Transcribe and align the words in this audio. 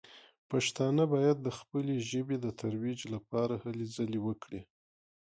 پښتانه 0.51 1.03
باید 1.13 1.37
د 1.41 1.47
خپلې 1.59 1.95
ژبې 2.09 2.37
د 2.41 2.47
ترویج 2.61 2.99
لپاره 3.13 3.53
هلې 3.63 3.85
ځلې 3.95 4.19
وکړي. 4.27 4.61